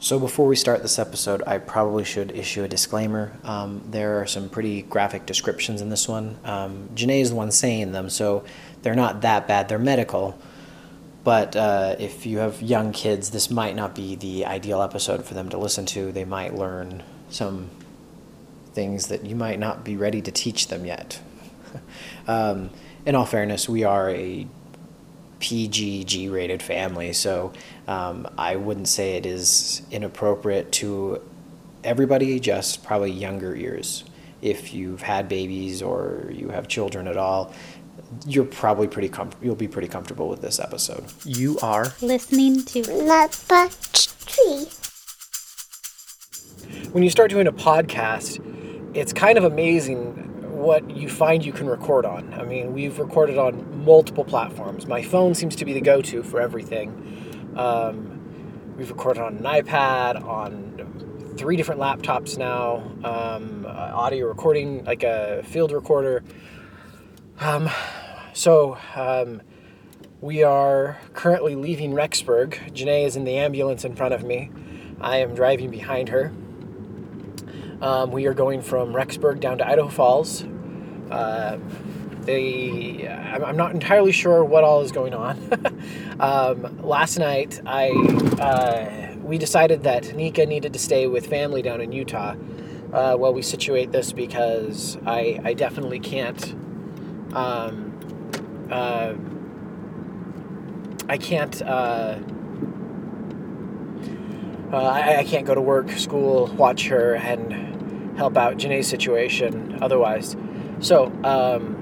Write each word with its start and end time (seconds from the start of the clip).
So, 0.00 0.20
before 0.20 0.46
we 0.46 0.54
start 0.54 0.82
this 0.82 0.96
episode, 0.96 1.42
I 1.44 1.58
probably 1.58 2.04
should 2.04 2.30
issue 2.30 2.62
a 2.62 2.68
disclaimer. 2.68 3.32
Um, 3.42 3.82
there 3.90 4.20
are 4.20 4.26
some 4.26 4.48
pretty 4.48 4.82
graphic 4.82 5.26
descriptions 5.26 5.80
in 5.80 5.88
this 5.88 6.06
one. 6.06 6.38
Um, 6.44 6.88
Janae 6.94 7.20
is 7.20 7.30
the 7.30 7.36
one 7.36 7.50
saying 7.50 7.90
them, 7.90 8.08
so 8.08 8.44
they're 8.82 8.94
not 8.94 9.22
that 9.22 9.48
bad. 9.48 9.68
They're 9.68 9.80
medical. 9.80 10.38
But 11.24 11.56
uh, 11.56 11.96
if 11.98 12.26
you 12.26 12.38
have 12.38 12.62
young 12.62 12.92
kids, 12.92 13.30
this 13.30 13.50
might 13.50 13.74
not 13.74 13.96
be 13.96 14.14
the 14.14 14.46
ideal 14.46 14.82
episode 14.82 15.24
for 15.24 15.34
them 15.34 15.48
to 15.48 15.58
listen 15.58 15.84
to. 15.86 16.12
They 16.12 16.24
might 16.24 16.54
learn 16.54 17.02
some 17.28 17.68
things 18.74 19.08
that 19.08 19.26
you 19.26 19.34
might 19.34 19.58
not 19.58 19.82
be 19.82 19.96
ready 19.96 20.22
to 20.22 20.30
teach 20.30 20.68
them 20.68 20.86
yet. 20.86 21.20
um, 22.28 22.70
in 23.04 23.16
all 23.16 23.26
fairness, 23.26 23.68
we 23.68 23.82
are 23.82 24.10
a 24.10 24.46
PGG 25.40 26.30
rated 26.30 26.62
family, 26.62 27.12
so 27.12 27.52
um, 27.86 28.28
I 28.36 28.56
wouldn't 28.56 28.88
say 28.88 29.16
it 29.16 29.26
is 29.26 29.82
inappropriate 29.90 30.72
to 30.72 31.20
everybody, 31.84 32.40
just 32.40 32.84
probably 32.84 33.12
younger 33.12 33.54
ears. 33.54 34.04
If 34.42 34.72
you've 34.72 35.02
had 35.02 35.28
babies 35.28 35.82
or 35.82 36.30
you 36.32 36.48
have 36.50 36.68
children 36.68 37.08
at 37.08 37.16
all, 37.16 37.52
you're 38.26 38.44
probably 38.44 38.88
pretty 38.88 39.08
com- 39.08 39.30
you'll 39.42 39.54
be 39.54 39.68
pretty 39.68 39.88
comfortable 39.88 40.28
with 40.28 40.40
this 40.40 40.60
episode. 40.60 41.04
You 41.24 41.58
are 41.60 41.92
listening 42.00 42.64
to 42.64 43.04
Nut 43.04 43.32
Tree. 43.92 44.66
When 46.92 47.02
you 47.02 47.10
start 47.10 47.30
doing 47.30 47.46
a 47.46 47.52
podcast, 47.52 48.40
it's 48.94 49.12
kind 49.12 49.36
of 49.36 49.44
amazing 49.44 50.27
what 50.58 50.90
you 50.90 51.08
find 51.08 51.44
you 51.44 51.52
can 51.52 51.66
record 51.66 52.04
on. 52.04 52.34
I 52.34 52.42
mean, 52.44 52.72
we've 52.72 52.98
recorded 52.98 53.38
on 53.38 53.84
multiple 53.84 54.24
platforms. 54.24 54.86
My 54.86 55.02
phone 55.02 55.34
seems 55.34 55.56
to 55.56 55.64
be 55.64 55.72
the 55.72 55.80
go-to 55.80 56.22
for 56.22 56.40
everything. 56.40 57.52
Um, 57.56 58.74
we've 58.76 58.90
recorded 58.90 59.22
on 59.22 59.36
an 59.38 59.44
iPad, 59.44 60.22
on 60.24 61.34
three 61.36 61.56
different 61.56 61.80
laptops 61.80 62.36
now, 62.36 62.82
um, 63.04 63.64
audio 63.66 64.26
recording, 64.26 64.84
like 64.84 65.04
a 65.04 65.42
field 65.44 65.72
recorder. 65.72 66.24
Um, 67.40 67.70
so 68.32 68.76
um, 68.96 69.42
we 70.20 70.42
are 70.42 70.98
currently 71.14 71.54
leaving 71.54 71.92
Rexburg. 71.92 72.54
Janae 72.72 73.04
is 73.04 73.14
in 73.14 73.24
the 73.24 73.36
ambulance 73.36 73.84
in 73.84 73.94
front 73.94 74.14
of 74.14 74.24
me. 74.24 74.50
I 75.00 75.18
am 75.18 75.34
driving 75.34 75.70
behind 75.70 76.08
her. 76.08 76.32
Um, 77.80 78.10
we 78.10 78.26
are 78.26 78.34
going 78.34 78.62
from 78.62 78.92
Rexburg 78.92 79.40
down 79.40 79.58
to 79.58 79.68
Idaho 79.68 79.88
Falls. 79.88 80.42
Uh, 81.10 81.58
they, 82.22 83.08
I'm 83.08 83.56
not 83.56 83.72
entirely 83.72 84.12
sure 84.12 84.44
what 84.44 84.64
all 84.64 84.82
is 84.82 84.92
going 84.92 85.14
on. 85.14 85.38
um, 86.20 86.82
last 86.82 87.18
night, 87.18 87.60
I 87.64 87.90
uh, 88.40 89.16
we 89.22 89.38
decided 89.38 89.84
that 89.84 90.14
Nika 90.14 90.44
needed 90.44 90.72
to 90.72 90.78
stay 90.78 91.06
with 91.06 91.26
family 91.26 91.62
down 91.62 91.80
in 91.80 91.92
Utah 91.92 92.34
uh, 92.92 93.14
while 93.14 93.32
we 93.32 93.42
situate 93.42 93.92
this 93.92 94.12
because 94.12 94.98
I, 95.06 95.40
I 95.44 95.54
definitely 95.54 96.00
can't. 96.00 96.42
Um, 97.34 98.68
uh, 98.70 99.14
I 101.08 101.16
can't. 101.16 101.62
Uh, 101.62 102.18
uh, 104.70 104.76
I, 104.76 105.18
I, 105.20 105.24
can't 105.24 105.46
go 105.46 105.54
to 105.54 105.62
work, 105.62 105.90
school, 105.92 106.48
watch 106.48 106.88
her, 106.88 107.14
and 107.14 107.67
help 108.18 108.36
out 108.36 108.56
Janae's 108.56 108.88
situation 108.88 109.78
otherwise. 109.80 110.36
So, 110.80 111.06
um, 111.22 111.76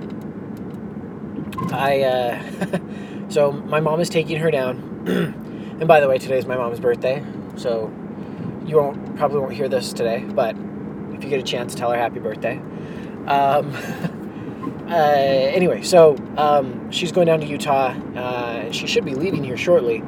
I, 1.72 2.02
uh, 2.02 2.78
so 3.28 3.52
my 3.52 3.80
mom 3.80 4.00
is 4.00 4.10
taking 4.10 4.38
her 4.38 4.50
down. 4.50 4.76
and 5.80 5.88
by 5.88 6.00
the 6.00 6.08
way, 6.08 6.18
today 6.18 6.38
is 6.38 6.46
my 6.46 6.56
mom's 6.56 6.78
birthday. 6.78 7.24
So 7.56 7.90
you 8.66 8.76
won't, 8.76 9.16
probably 9.16 9.40
won't 9.40 9.54
hear 9.54 9.68
this 9.68 9.92
today, 9.94 10.20
but 10.20 10.54
if 11.12 11.24
you 11.24 11.30
get 11.30 11.40
a 11.40 11.42
chance, 11.42 11.74
tell 11.74 11.90
her 11.90 11.96
happy 11.96 12.20
birthday. 12.20 12.58
Um, 13.26 13.74
uh, 14.88 14.94
anyway, 14.94 15.82
so 15.82 16.16
um, 16.36 16.90
she's 16.90 17.12
going 17.12 17.26
down 17.26 17.40
to 17.40 17.46
Utah. 17.46 17.94
Uh, 18.14 18.70
she 18.72 18.86
should 18.86 19.06
be 19.06 19.14
leaving 19.14 19.42
here 19.42 19.56
shortly. 19.56 20.02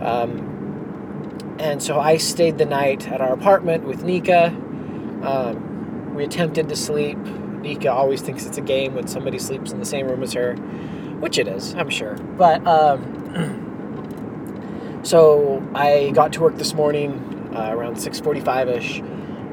Um, 0.00 1.56
and 1.58 1.82
so 1.82 2.00
I 2.00 2.16
stayed 2.16 2.56
the 2.56 2.64
night 2.64 3.08
at 3.08 3.20
our 3.20 3.34
apartment 3.34 3.84
with 3.84 4.04
Nika. 4.04 4.54
We 6.16 6.24
attempted 6.24 6.68
to 6.70 6.76
sleep. 6.76 7.18
Nika 7.18 7.92
always 7.92 8.22
thinks 8.22 8.46
it's 8.46 8.56
a 8.56 8.62
game 8.62 8.94
when 8.94 9.06
somebody 9.06 9.38
sleeps 9.38 9.70
in 9.70 9.78
the 9.78 9.84
same 9.84 10.08
room 10.08 10.22
as 10.22 10.32
her, 10.32 10.54
which 11.20 11.36
it 11.36 11.46
is, 11.46 11.74
I'm 11.74 11.90
sure. 11.90 12.14
But 12.14 12.66
um, 12.66 15.00
so 15.04 15.62
I 15.74 16.10
got 16.14 16.32
to 16.34 16.40
work 16.40 16.56
this 16.56 16.72
morning 16.72 17.52
uh, 17.54 17.70
around 17.70 17.96
6:45ish, 17.96 19.00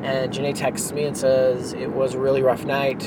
and 0.03 0.31
Janae 0.31 0.55
texts 0.55 0.93
me 0.93 1.03
and 1.03 1.17
says 1.17 1.73
it 1.73 1.91
was 1.91 2.13
a 2.13 2.19
really 2.19 2.41
rough 2.41 2.63
night. 2.63 3.03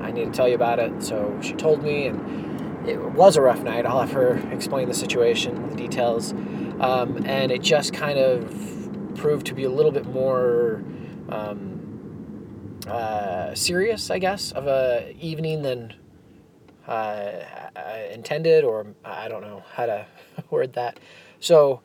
I 0.00 0.10
need 0.10 0.24
to 0.24 0.32
tell 0.32 0.48
you 0.48 0.56
about 0.56 0.80
it. 0.80 1.02
So 1.02 1.38
she 1.40 1.52
told 1.52 1.84
me, 1.84 2.08
and 2.08 2.88
it 2.88 3.12
was 3.12 3.36
a 3.36 3.40
rough 3.40 3.62
night. 3.62 3.86
I'll 3.86 4.00
have 4.00 4.12
her 4.12 4.36
explain 4.50 4.88
the 4.88 4.94
situation, 4.94 5.68
the 5.68 5.76
details. 5.76 6.32
Um, 6.80 7.22
and 7.24 7.52
it 7.52 7.62
just 7.62 7.92
kind 7.92 8.18
of 8.18 9.14
proved 9.14 9.46
to 9.46 9.54
be 9.54 9.64
a 9.64 9.70
little 9.70 9.92
bit 9.92 10.06
more 10.06 10.82
um, 11.28 11.85
uh, 12.86 13.54
serious, 13.54 14.10
I 14.10 14.18
guess, 14.18 14.52
of 14.52 14.66
a 14.66 15.14
evening 15.20 15.62
than 15.62 15.94
uh, 16.86 17.32
intended, 18.12 18.64
or 18.64 18.86
I 19.04 19.28
don't 19.28 19.42
know 19.42 19.62
how 19.74 19.86
to 19.86 20.06
word 20.50 20.74
that. 20.74 20.98
So 21.40 21.80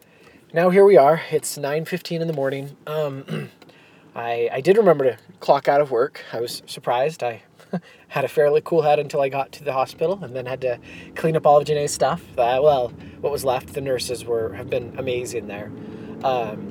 now 0.54 0.70
here 0.70 0.86
we 0.86 0.98
are. 0.98 1.22
It's 1.32 1.58
9:15 1.58 2.22
in 2.22 2.28
the 2.28 2.34
morning. 2.34 2.78
Um, 2.88 3.50
I 4.16 4.50
I 4.52 4.62
did 4.62 4.78
remember 4.78 5.06
to 5.06 5.18
clock 5.40 5.68
out 5.68 5.82
of 5.82 5.92
work. 5.92 6.24
I 6.32 6.40
was 6.40 6.62
surprised. 6.66 7.24
I 7.24 7.44
had 8.10 8.26
a 8.26 8.28
fairly 8.28 8.62
cool 8.64 8.82
head 8.82 9.00
until 9.00 9.22
I 9.22 9.30
got 9.30 9.52
to 9.54 9.64
the 9.64 9.74
hospital, 9.74 10.24
and 10.24 10.36
then 10.36 10.46
had 10.46 10.62
to 10.62 10.80
clean 11.16 11.36
up 11.36 11.46
all 11.46 11.58
of 11.58 11.66
Janae's 11.66 11.94
stuff. 11.94 12.22
Uh, 12.38 12.60
well, 12.62 12.90
what 13.22 13.32
was 13.32 13.44
left, 13.46 13.74
the 13.74 13.82
nurses 13.82 14.26
were 14.26 14.54
have 14.54 14.70
been 14.70 14.94
amazing 14.98 15.48
there. 15.48 15.72
Um, 16.24 16.71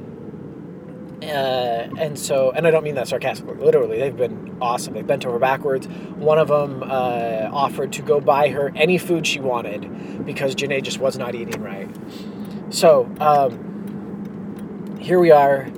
uh, 1.22 1.88
and 1.98 2.18
so, 2.18 2.50
and 2.52 2.66
I 2.66 2.70
don't 2.70 2.84
mean 2.84 2.94
that 2.94 3.08
sarcastically. 3.08 3.56
Literally, 3.56 3.98
they've 3.98 4.16
been 4.16 4.56
awesome. 4.60 4.94
They've 4.94 5.06
bent 5.06 5.26
over 5.26 5.38
backwards. 5.38 5.86
One 5.86 6.38
of 6.38 6.48
them 6.48 6.82
uh, 6.82 7.50
offered 7.52 7.92
to 7.94 8.02
go 8.02 8.20
buy 8.20 8.48
her 8.48 8.72
any 8.74 8.98
food 8.98 9.26
she 9.26 9.40
wanted 9.40 10.24
because 10.24 10.54
Janae 10.54 10.82
just 10.82 10.98
was 10.98 11.18
not 11.18 11.34
eating 11.34 11.62
right. 11.62 11.88
So 12.70 13.10
um, 13.20 14.96
here 15.00 15.18
we 15.18 15.30
are, 15.30 15.68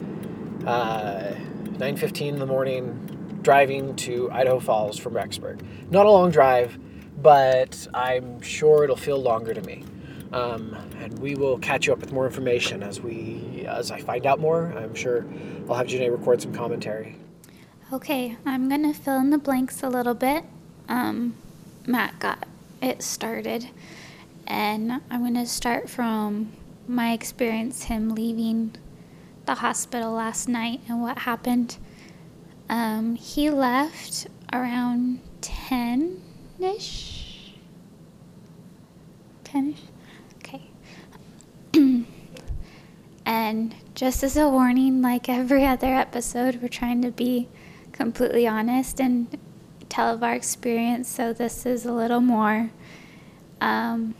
uh, 0.66 1.34
9:15 1.78 2.28
in 2.28 2.38
the 2.38 2.46
morning 2.46 3.38
driving 3.42 3.96
to 3.96 4.30
Idaho 4.30 4.60
Falls 4.60 4.98
from 4.98 5.14
Rexburg. 5.14 5.60
Not 5.90 6.06
a 6.06 6.10
long 6.10 6.30
drive, 6.30 6.78
but 7.20 7.88
I'm 7.92 8.40
sure 8.40 8.84
it'll 8.84 8.96
feel 8.96 9.20
longer 9.20 9.52
to 9.54 9.62
me. 9.62 9.84
Um, 10.32 10.74
and 11.00 11.18
we 11.18 11.34
will 11.34 11.58
catch 11.58 11.86
you 11.86 11.92
up 11.92 12.00
with 12.00 12.12
more 12.12 12.26
information 12.26 12.82
as 12.82 13.00
we 13.00 13.64
as 13.68 13.90
I 13.90 14.00
find 14.00 14.26
out 14.26 14.40
more. 14.40 14.72
I'm 14.76 14.94
sure 14.94 15.26
I'll 15.68 15.74
have 15.74 15.86
Janae 15.86 16.10
record 16.10 16.40
some 16.40 16.52
commentary. 16.54 17.16
Okay, 17.92 18.36
I'm 18.46 18.68
gonna 18.68 18.94
fill 18.94 19.18
in 19.18 19.30
the 19.30 19.38
blanks 19.38 19.82
a 19.82 19.88
little 19.88 20.14
bit. 20.14 20.44
Um, 20.88 21.34
Matt 21.86 22.18
got 22.18 22.46
it 22.80 23.02
started, 23.02 23.68
and 24.46 25.00
I'm 25.10 25.22
gonna 25.22 25.46
start 25.46 25.90
from 25.90 26.52
my 26.88 27.12
experience 27.12 27.84
him 27.84 28.14
leaving 28.14 28.74
the 29.46 29.54
hospital 29.56 30.12
last 30.12 30.48
night 30.48 30.80
and 30.88 31.02
what 31.02 31.18
happened. 31.18 31.76
Um, 32.68 33.16
he 33.16 33.50
left 33.50 34.26
around 34.52 35.20
10 35.40 36.20
ish. 36.60 37.52
10 39.44 39.70
ish? 39.74 39.80
Okay. 40.38 40.62
And 43.32 43.74
just 43.94 44.22
as 44.22 44.36
a 44.36 44.46
warning, 44.46 45.00
like 45.00 45.26
every 45.26 45.64
other 45.74 45.94
episode, 45.94 46.60
we're 46.60 46.68
trying 46.68 47.00
to 47.00 47.10
be 47.10 47.48
completely 47.90 48.46
honest 48.46 49.00
and 49.00 49.38
tell 49.88 50.12
of 50.12 50.22
our 50.22 50.34
experience, 50.34 51.08
so 51.08 51.32
this 51.32 51.64
is 51.64 51.86
a 51.86 51.92
little 51.92 52.20
more. 52.20 52.70
Um, 53.62 54.14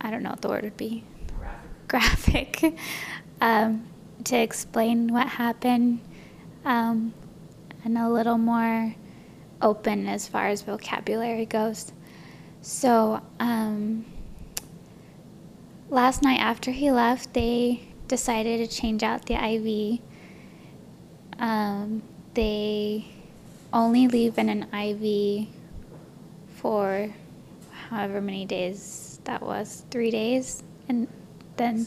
I 0.00 0.10
don't 0.10 0.24
know 0.24 0.30
what 0.30 0.40
the 0.40 0.48
word 0.48 0.64
would 0.64 0.76
be. 0.76 1.04
Graphic. 1.88 2.74
Um, 3.38 3.86
to 4.24 4.34
explain 4.34 5.12
what 5.12 5.28
happened 5.28 6.00
um, 6.64 7.12
and 7.84 7.98
a 7.98 8.08
little 8.08 8.38
more 8.38 8.94
open 9.60 10.06
as 10.06 10.26
far 10.26 10.48
as 10.48 10.62
vocabulary 10.62 11.44
goes. 11.44 11.92
So, 12.62 13.20
um, 13.38 14.06
last 15.88 16.22
night 16.22 16.40
after 16.40 16.70
he 16.70 16.90
left, 16.90 17.34
they 17.34 17.88
decided 18.08 18.58
to 18.58 18.76
change 18.76 19.02
out 19.02 19.26
the 19.26 19.34
IV. 19.34 20.00
Um, 21.38 22.02
they 22.34 23.06
only 23.72 24.08
leave 24.08 24.38
in 24.38 24.48
an 24.48 24.66
IV 24.72 25.48
for 26.56 27.10
however 27.88 28.20
many 28.20 28.44
days 28.44 29.20
that 29.24 29.42
was 29.42 29.84
three 29.90 30.10
days 30.10 30.62
and 30.88 31.08
then 31.56 31.86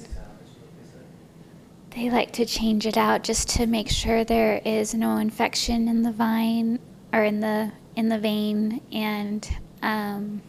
they 1.95 2.09
like 2.09 2.31
to 2.31 2.45
change 2.45 2.85
it 2.85 2.97
out 2.97 3.23
just 3.23 3.49
to 3.49 3.65
make 3.65 3.89
sure 3.89 4.23
there 4.23 4.61
is 4.63 4.93
no 4.93 5.17
infection 5.17 5.87
in 5.87 6.03
the 6.03 6.11
vine 6.11 6.79
or 7.11 7.23
in 7.23 7.39
the 7.39 7.71
in 7.95 8.09
the 8.09 8.19
vein 8.19 8.81
and 8.91 9.49
um, 9.81 10.41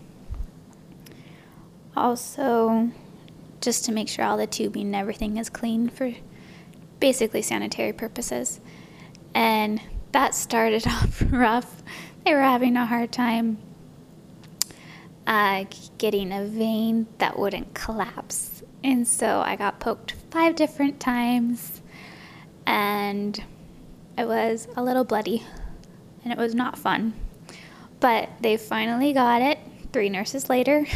also 1.97 2.91
just 3.61 3.85
to 3.85 3.93
make 3.93 4.09
sure 4.09 4.25
all 4.25 4.37
the 4.37 4.47
tubing 4.47 4.87
and 4.87 4.97
everything 4.97 5.37
is 5.37 5.49
clean 5.49 5.89
for 5.89 6.13
basically 6.99 7.43
sanitary 7.43 7.93
purposes 7.93 8.61
and 9.35 9.81
that 10.13 10.35
started 10.35 10.87
off 10.87 11.23
rough 11.31 11.83
they 12.25 12.35
were 12.35 12.41
having 12.41 12.77
a 12.77 12.87
hard 12.87 13.13
time 13.13 13.59
uh, 15.27 15.65
getting 15.99 16.33
a 16.33 16.45
vein 16.45 17.07
that 17.19 17.39
wouldn't 17.39 17.73
collapse 17.75 18.63
and 18.83 19.07
so 19.07 19.41
i 19.47 19.55
got 19.57 19.79
poked 19.81 20.13
five 20.31 20.57
different 20.57 20.99
times 20.99 21.81
and 22.67 23.43
it 24.17 24.27
was 24.27 24.69
a 24.77 24.83
little 24.83 25.05
bloody 25.05 25.43
and 26.25 26.33
it 26.33 26.39
was 26.39 26.55
not 26.55 26.79
fun. 26.79 27.15
But 28.01 28.31
they 28.41 28.57
finally 28.57 29.13
got 29.13 29.43
it 29.43 29.59
three 29.93 30.09
nurses 30.09 30.49
later. 30.49 30.87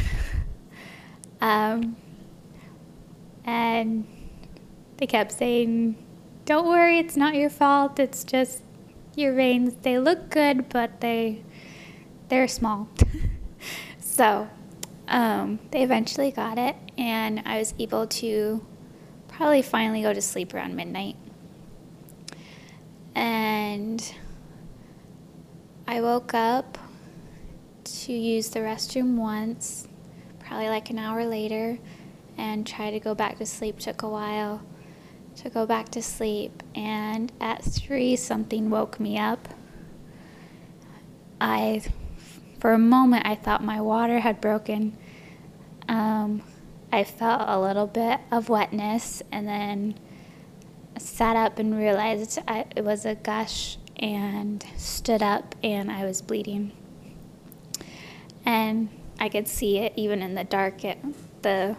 um, 1.40 1.96
and 3.44 4.06
they 4.96 5.06
kept 5.06 5.32
saying, 5.32 5.96
Don't 6.44 6.66
worry, 6.66 6.98
it's 6.98 7.16
not 7.16 7.34
your 7.34 7.50
fault. 7.50 7.98
It's 7.98 8.24
just 8.24 8.62
your 9.16 9.34
veins. 9.34 9.74
They 9.82 9.98
look 9.98 10.30
good, 10.30 10.68
but 10.68 11.00
they 11.00 11.42
they're 12.28 12.48
small. 12.48 12.88
so 14.00 14.48
um, 15.08 15.58
they 15.70 15.82
eventually 15.82 16.30
got 16.30 16.58
it, 16.58 16.76
and 16.96 17.42
I 17.44 17.58
was 17.58 17.74
able 17.78 18.06
to 18.06 18.64
probably 19.28 19.62
finally 19.62 20.02
go 20.02 20.12
to 20.12 20.22
sleep 20.22 20.54
around 20.54 20.74
midnight. 20.76 21.16
And 23.14 24.14
I 25.86 26.00
woke 26.00 26.34
up 26.34 26.78
to 27.84 28.12
use 28.12 28.48
the 28.48 28.60
restroom 28.60 29.16
once, 29.16 29.86
probably 30.40 30.68
like 30.68 30.90
an 30.90 30.98
hour 30.98 31.26
later, 31.26 31.78
and 32.36 32.66
try 32.66 32.90
to 32.90 33.00
go 33.00 33.14
back 33.14 33.38
to 33.38 33.46
sleep. 33.46 33.78
Took 33.78 34.02
a 34.02 34.08
while 34.08 34.62
to 35.36 35.50
go 35.50 35.66
back 35.66 35.88
to 35.90 36.02
sleep, 36.02 36.62
and 36.74 37.32
at 37.40 37.62
three, 37.64 38.16
something 38.16 38.70
woke 38.70 39.00
me 39.00 39.18
up. 39.18 39.48
I, 41.40 41.82
for 42.60 42.72
a 42.72 42.78
moment, 42.78 43.26
I 43.26 43.34
thought 43.34 43.62
my 43.62 43.80
water 43.80 44.20
had 44.20 44.40
broken. 44.40 44.96
Um, 45.88 46.42
I 46.92 47.04
felt 47.04 47.42
a 47.46 47.60
little 47.60 47.88
bit 47.88 48.20
of 48.30 48.48
wetness 48.48 49.22
and 49.32 49.48
then 49.48 49.98
sat 50.96 51.36
up 51.36 51.58
and 51.58 51.76
realized 51.76 52.38
I, 52.46 52.66
it 52.76 52.84
was 52.84 53.04
a 53.04 53.16
gush 53.16 53.78
and 53.96 54.64
stood 54.76 55.22
up 55.22 55.54
and 55.62 55.90
I 55.90 56.04
was 56.04 56.22
bleeding. 56.22 56.72
And 58.46 58.88
I 59.18 59.28
could 59.28 59.48
see 59.48 59.78
it 59.78 59.92
even 59.96 60.22
in 60.22 60.34
the 60.34 60.44
dark, 60.44 60.84
it, 60.84 60.98
the, 61.42 61.76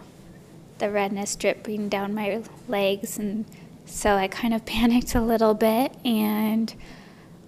the 0.78 0.90
redness 0.90 1.36
dripping 1.36 1.88
down 1.88 2.14
my 2.14 2.42
legs. 2.68 3.18
And 3.18 3.44
so 3.84 4.16
I 4.16 4.28
kind 4.28 4.54
of 4.54 4.64
panicked 4.66 5.14
a 5.14 5.20
little 5.20 5.54
bit 5.54 5.94
and 6.04 6.74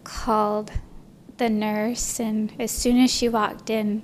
called 0.05 0.73
the 1.37 1.49
nurse. 1.49 2.21
And 2.21 2.53
as 2.59 2.71
soon 2.71 2.99
as 3.01 3.11
she 3.15 3.29
walked 3.29 3.71
in, 3.71 4.03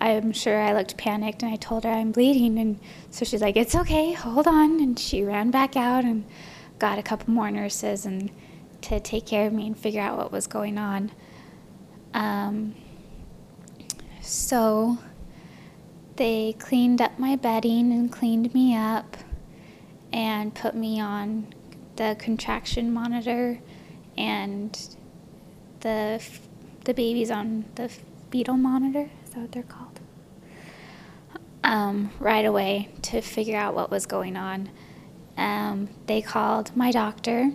I'm 0.00 0.32
sure 0.32 0.60
I 0.60 0.72
looked 0.72 0.96
panicked 0.96 1.42
and 1.42 1.52
I 1.52 1.56
told 1.56 1.84
her 1.84 1.90
I'm 1.90 2.12
bleeding. 2.12 2.58
And 2.58 2.78
so 3.10 3.24
she's 3.24 3.40
like, 3.40 3.56
It's 3.56 3.74
okay, 3.74 4.12
hold 4.12 4.46
on. 4.46 4.80
And 4.80 4.98
she 4.98 5.22
ran 5.22 5.50
back 5.50 5.76
out 5.76 6.04
and 6.04 6.24
got 6.78 6.98
a 6.98 7.02
couple 7.02 7.32
more 7.32 7.50
nurses 7.50 8.04
and 8.04 8.30
to 8.82 9.00
take 9.00 9.26
care 9.26 9.46
of 9.46 9.52
me 9.52 9.66
and 9.66 9.78
figure 9.78 10.00
out 10.00 10.18
what 10.18 10.30
was 10.30 10.46
going 10.46 10.76
on. 10.76 11.10
Um, 12.12 12.74
so 14.20 14.98
they 16.16 16.54
cleaned 16.58 17.00
up 17.00 17.18
my 17.18 17.36
bedding 17.36 17.92
and 17.92 18.10
cleaned 18.10 18.54
me 18.54 18.76
up 18.76 19.16
and 20.12 20.54
put 20.54 20.74
me 20.74 21.00
on 21.00 21.52
the 21.96 22.16
contraction 22.18 22.92
monitor 22.92 23.58
and 24.16 24.96
the 25.80 26.22
the 26.84 26.94
baby's 26.94 27.30
on 27.30 27.64
the 27.76 27.88
fetal 28.30 28.56
monitor. 28.56 29.10
Is 29.24 29.30
that 29.30 29.40
what 29.40 29.52
they're 29.52 29.62
called? 29.62 30.00
um, 31.64 32.10
right 32.20 32.44
away 32.44 32.90
to 33.02 33.20
figure 33.22 33.56
out 33.56 33.74
what 33.74 33.90
was 33.90 34.06
going 34.06 34.36
on. 34.36 34.70
Um, 35.36 35.88
they 36.06 36.20
called 36.22 36.76
my 36.76 36.92
doctor, 36.92 37.50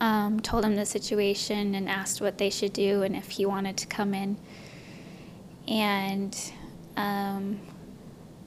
um, 0.00 0.40
told 0.40 0.64
him 0.64 0.74
the 0.74 0.86
situation, 0.86 1.74
and 1.74 1.88
asked 1.88 2.20
what 2.20 2.38
they 2.38 2.50
should 2.50 2.72
do 2.72 3.02
and 3.02 3.14
if 3.14 3.30
he 3.30 3.46
wanted 3.46 3.76
to 3.76 3.86
come 3.86 4.14
in. 4.14 4.38
And 5.68 6.36
um, 6.98 7.60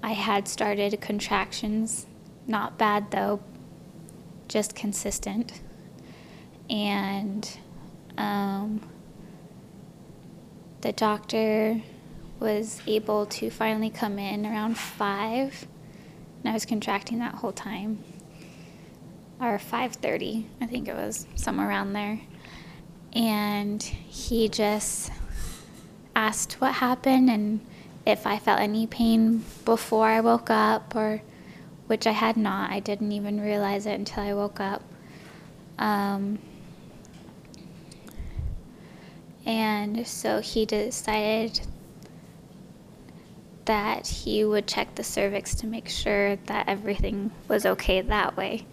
I 0.04 0.12
had 0.12 0.46
started 0.46 1.00
contractions, 1.00 2.06
not 2.48 2.78
bad 2.78 3.10
though, 3.12 3.40
just 4.50 4.76
consistent. 4.76 5.62
And 6.70 7.50
um, 8.18 8.82
the 10.82 10.92
doctor 10.92 11.82
was 12.42 12.82
able 12.86 13.26
to 13.28 13.50
finally 13.50 13.90
come 13.90 14.20
in 14.20 14.46
around 14.46 14.78
five, 14.78 15.66
and 16.44 16.50
I 16.50 16.54
was 16.54 16.66
contracting 16.66 17.20
that 17.20 17.36
whole 17.36 17.54
time, 17.54 18.04
or 19.40 19.58
5:30, 19.60 20.46
I 20.60 20.66
think 20.66 20.90
it 20.90 20.96
was 20.96 21.26
somewhere 21.36 21.70
around 21.70 21.94
there, 21.94 22.20
and 23.14 23.82
he 23.82 24.50
just 24.50 25.12
asked 26.16 26.60
what 26.60 26.74
happened 26.74 27.30
and 27.30 27.62
if 28.06 28.26
I 28.26 28.40
felt 28.40 28.60
any 28.60 28.88
pain 28.88 29.44
before 29.66 30.08
I 30.08 30.22
woke 30.22 30.50
up, 30.50 30.96
or 30.96 31.22
which 31.88 32.08
I 32.08 32.12
had 32.12 32.38
not. 32.38 32.72
I 32.72 32.80
didn't 32.80 33.12
even 33.12 33.42
realize 33.42 33.86
it 33.86 33.96
until 33.96 34.24
I 34.24 34.34
woke 34.34 34.60
up. 34.60 34.82
Um, 35.78 36.40
and 39.46 40.08
so 40.08 40.40
he 40.40 40.66
decided 40.66 41.62
that 43.66 44.08
he 44.08 44.44
would 44.44 44.68
check 44.68 44.96
the 44.96 45.04
cervix 45.04 45.56
to 45.56 45.68
make 45.68 45.90
sure 45.90 46.36
that 46.36 46.68
everything 46.68 47.32
was 47.48 47.66
okay 47.66 48.02
that 48.02 48.38
way, 48.38 48.66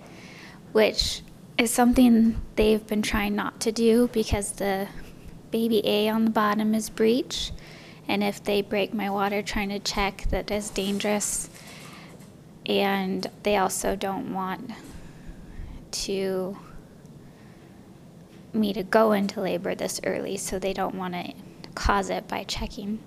which 0.73 1.23
is 1.57 1.71
something 1.73 2.41
they've 2.57 2.87
been 2.87 3.03
trying 3.03 3.35
not 3.35 3.61
to 3.61 3.73
do 3.73 4.09
because 4.13 4.53
the 4.53 4.89
baby 5.51 5.83
A 5.85 6.09
on 6.09 6.25
the 6.25 6.31
bottom 6.31 6.75
is 6.75 6.89
breech. 6.89 7.51
And 8.09 8.25
if 8.25 8.43
they 8.43 8.63
break 8.63 8.95
my 8.95 9.11
water 9.11 9.43
trying 9.43 9.69
to 9.69 9.79
check, 9.79 10.27
that 10.31 10.51
is 10.51 10.71
dangerous. 10.71 11.49
And 12.67 13.27
they 13.43 13.57
also 13.57 13.95
don't 13.97 14.33
want 14.33 14.71
to 15.91 16.59
me 18.53 18.73
to 18.73 18.83
go 18.83 19.13
into 19.13 19.41
labor 19.41 19.75
this 19.75 20.01
early, 20.05 20.37
so 20.39 20.59
they 20.59 20.73
don't 20.73 20.95
want 20.95 21.15
to 21.15 21.33
cause 21.75 22.11
it 22.11 22.27
by 22.27 22.45
checking 22.45 22.99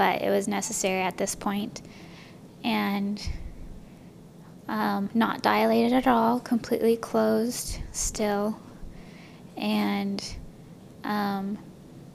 but 0.00 0.22
it 0.22 0.30
was 0.30 0.48
necessary 0.48 1.02
at 1.02 1.18
this 1.18 1.34
point. 1.34 1.82
And 2.64 3.22
um, 4.66 5.10
not 5.12 5.42
dilated 5.42 5.92
at 5.92 6.06
all, 6.06 6.40
completely 6.40 6.96
closed 6.96 7.78
still. 7.92 8.58
And 9.58 10.24
um, 11.04 11.58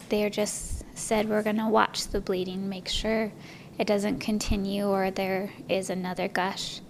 they 0.09 0.23
are 0.23 0.31
just 0.31 0.74
said, 0.95 1.29
We're 1.29 1.43
going 1.43 1.57
to 1.57 1.67
watch 1.67 2.07
the 2.07 2.19
bleeding, 2.19 2.67
make 2.67 2.87
sure 2.87 3.31
it 3.77 3.85
doesn't 3.85 4.19
continue 4.19 4.87
or 4.87 5.11
there 5.11 5.51
is 5.69 5.89
another 5.89 6.27
gush. 6.27 6.81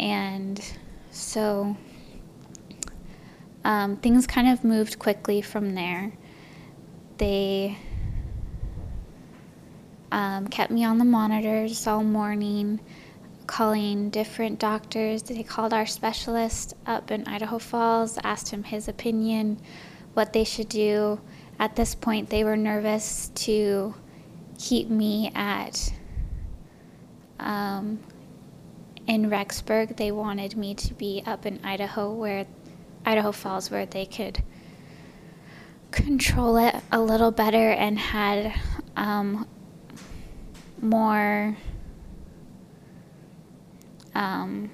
And 0.00 0.60
so 1.10 1.76
um, 3.64 3.96
things 3.96 4.26
kind 4.26 4.48
of 4.48 4.64
moved 4.64 4.98
quickly 4.98 5.42
from 5.42 5.74
there. 5.74 6.12
They 7.18 7.76
um, 10.10 10.48
kept 10.48 10.70
me 10.70 10.84
on 10.84 10.98
the 10.98 11.04
monitors 11.04 11.86
all 11.86 12.04
morning, 12.04 12.80
calling 13.46 14.10
different 14.10 14.58
doctors. 14.58 15.22
They 15.22 15.42
called 15.42 15.74
our 15.74 15.86
specialist 15.86 16.74
up 16.86 17.10
in 17.10 17.26
Idaho 17.26 17.58
Falls, 17.58 18.18
asked 18.24 18.48
him 18.48 18.62
his 18.62 18.88
opinion, 18.88 19.60
what 20.14 20.32
they 20.32 20.44
should 20.44 20.68
do. 20.68 21.20
At 21.58 21.74
this 21.74 21.94
point, 21.94 22.30
they 22.30 22.44
were 22.44 22.56
nervous 22.56 23.30
to 23.34 23.94
keep 24.58 24.88
me 24.88 25.32
at 25.34 25.92
um, 27.40 27.98
in 29.06 29.28
Rexburg. 29.28 29.96
They 29.96 30.12
wanted 30.12 30.56
me 30.56 30.74
to 30.74 30.94
be 30.94 31.22
up 31.26 31.46
in 31.46 31.58
Idaho, 31.64 32.12
where 32.12 32.46
Idaho 33.04 33.32
Falls, 33.32 33.70
where 33.70 33.86
they 33.86 34.06
could 34.06 34.42
control 35.90 36.56
it 36.58 36.76
a 36.92 37.00
little 37.00 37.30
better 37.30 37.70
and 37.70 37.98
had 37.98 38.54
um, 38.96 39.48
more 40.80 41.56
um, 44.14 44.70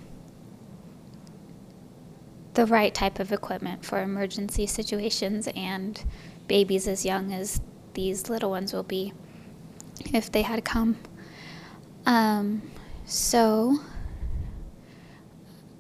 the 2.55 2.67
right 2.67 2.95
type 2.95 3.21
of 3.21 3.33
equipment 3.33 3.85
for 3.85 4.03
emergency 4.03 4.67
situations 4.67 5.49
and 5.55 6.05
babies 6.47 6.87
as 6.87 7.05
young 7.05 7.33
as 7.33 7.61
these 7.95 8.29
little 8.29 8.51
ones 8.51 8.73
will 8.73 8.83
be 8.83 9.13
if 10.13 10.31
they 10.31 10.43
had 10.43 10.65
come. 10.65 10.97
Um, 12.07 12.63
so, 13.07 13.79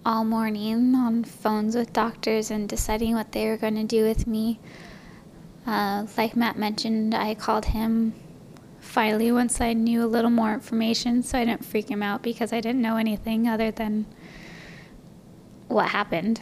all 0.06 0.24
morning 0.24 0.94
on 0.94 1.24
phones 1.24 1.74
with 1.74 1.92
doctors 1.92 2.50
and 2.50 2.68
deciding 2.68 3.14
what 3.14 3.32
they 3.32 3.48
were 3.48 3.56
going 3.56 3.76
to 3.76 3.84
do 3.84 4.04
with 4.04 4.26
me. 4.26 4.60
Uh, 5.66 6.06
like 6.16 6.36
Matt 6.36 6.58
mentioned, 6.58 7.14
I 7.14 7.34
called 7.34 7.66
him 7.66 8.14
finally 8.80 9.32
once 9.32 9.60
I 9.60 9.72
knew 9.72 10.04
a 10.04 10.06
little 10.06 10.30
more 10.30 10.52
information 10.52 11.22
so 11.22 11.38
I 11.38 11.46
didn't 11.46 11.64
freak 11.64 11.90
him 11.90 12.02
out 12.02 12.22
because 12.22 12.52
I 12.52 12.60
didn't 12.60 12.82
know 12.82 12.96
anything 12.96 13.48
other 13.48 13.70
than 13.70 14.04
what 15.68 15.88
happened. 15.88 16.40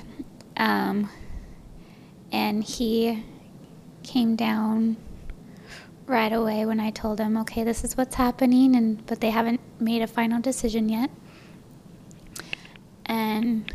Um, 0.57 1.09
and 2.33 2.65
he 2.65 3.25
came 4.03 4.37
down 4.37 4.97
right 6.07 6.33
away 6.33 6.67
when 6.67 6.81
I 6.81 6.91
told 6.91 7.21
him, 7.21 7.37
okay, 7.39 7.65
this 7.65 7.85
is 7.85 7.97
what's 7.97 8.17
happening, 8.17 8.77
and 8.77 9.05
but 9.07 9.21
they 9.21 9.31
haven't 9.31 9.61
made 9.81 10.03
a 10.03 10.07
final 10.07 10.41
decision 10.41 10.89
yet. 10.89 11.11
And 13.07 13.73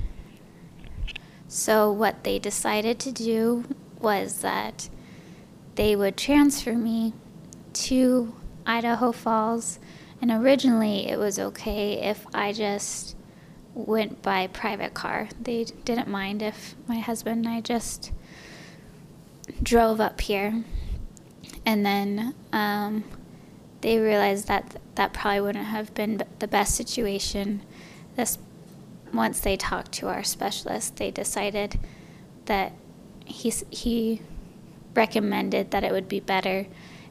so 1.47 1.91
what 1.91 2.23
they 2.23 2.39
decided 2.39 2.99
to 2.99 3.11
do 3.11 3.63
was 3.99 4.39
that 4.39 4.89
they 5.75 5.95
would 5.95 6.17
transfer 6.17 6.73
me 6.73 7.13
to 7.73 8.33
Idaho 8.65 9.11
Falls, 9.11 9.79
and 10.21 10.31
originally 10.31 11.07
it 11.07 11.17
was 11.17 11.39
okay 11.39 11.93
if 12.01 12.25
I 12.33 12.51
just 12.53 13.15
went 13.73 14.21
by 14.21 14.47
private 14.47 14.93
car. 14.93 15.29
They 15.39 15.63
didn't 15.63 16.07
mind 16.07 16.41
if 16.41 16.75
my 16.87 16.97
husband 16.97 17.45
and 17.45 17.55
I 17.55 17.61
just 17.61 18.11
drove 19.67 19.99
up 19.99 20.21
here. 20.21 20.63
And 21.65 21.85
then 21.85 22.33
um, 22.53 23.03
they 23.81 23.99
realized 23.99 24.47
that 24.47 24.79
that 24.95 25.11
probably 25.11 25.41
wouldn't 25.41 25.65
have 25.65 25.93
been 25.93 26.23
the 26.39 26.47
best 26.47 26.73
situation. 26.73 27.61
This 28.15 28.37
once 29.13 29.41
they 29.41 29.57
talked 29.57 29.91
to 29.91 30.07
our 30.07 30.23
specialist, 30.23 30.95
they 30.95 31.11
decided 31.11 31.77
that 32.45 32.71
he 33.25 33.51
he 33.69 34.21
recommended 34.95 35.71
that 35.71 35.83
it 35.83 35.91
would 35.91 36.07
be 36.07 36.21
better 36.21 36.65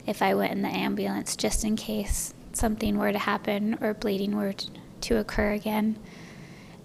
if 0.07 0.23
I 0.23 0.35
went 0.35 0.53
in 0.53 0.63
the 0.63 0.69
ambulance 0.69 1.37
just 1.37 1.63
in 1.63 1.77
case 1.77 2.33
something 2.55 2.97
were 2.97 3.13
to 3.13 3.19
happen 3.19 3.77
or 3.83 3.93
bleeding 3.93 4.35
were 4.35 4.55
to 5.03 5.19
occur 5.19 5.53
again 5.53 5.99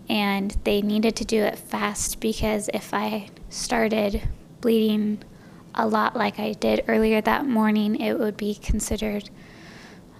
and 0.09 0.55
they 0.65 0.81
needed 0.81 1.15
to 1.15 1.25
do 1.25 1.41
it 1.41 1.57
fast 1.57 2.19
because 2.19 2.69
if 2.73 2.93
I 2.93 3.29
started 3.49 4.27
bleeding 4.59 5.23
a 5.75 5.87
lot 5.87 6.15
like 6.15 6.39
I 6.39 6.53
did 6.53 6.83
earlier 6.87 7.21
that 7.21 7.45
morning, 7.45 7.99
it 7.99 8.19
would 8.19 8.37
be 8.37 8.55
considered 8.55 9.29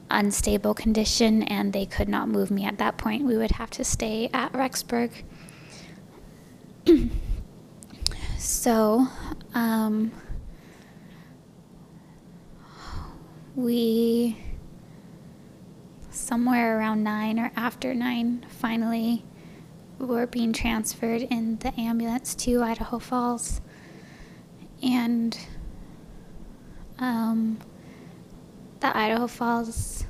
unstable 0.10 0.74
condition 0.74 1.44
and 1.44 1.74
they 1.74 1.86
could 1.86 2.10
not 2.10 2.28
move 2.28 2.52
me 2.52 2.66
at 2.66 2.78
that 2.78 2.98
point. 2.98 3.24
We 3.24 3.38
would 3.38 3.52
have 3.52 3.70
to 3.72 3.84
stay 3.84 4.30
at 4.34 4.52
Rexburg. 4.54 5.12
so, 8.38 9.08
um, 9.54 10.12
we 13.56 14.38
somewhere 16.10 16.78
around 16.78 17.04
nine 17.04 17.40
or 17.40 17.52
after 17.56 17.94
nine 17.94 18.46
finally 18.50 19.24
were 20.00 20.26
being 20.26 20.54
transferred 20.54 21.22
in 21.24 21.58
the 21.58 21.78
ambulance 21.80 22.34
to 22.36 22.62
Idaho 22.62 23.00
Falls. 23.00 23.62
And 24.82 25.38
um, 27.00 27.60
the 28.80 28.96
Idaho 28.96 29.28
Falls 29.28 30.06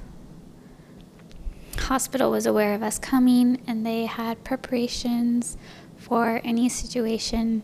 hospital 1.78 2.32
was 2.32 2.46
aware 2.46 2.74
of 2.74 2.84
us 2.84 3.00
coming 3.00 3.62
and 3.68 3.86
they 3.86 4.06
had 4.06 4.44
preparations 4.44 5.58
for 5.98 6.40
any 6.44 6.70
situation, 6.70 7.64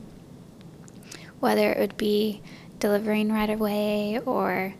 whether 1.40 1.72
it 1.72 1.80
would 1.80 1.98
be 1.98 2.42
delivering 2.80 3.32
right 3.32 3.50
away 3.50 4.20
or 4.26 4.74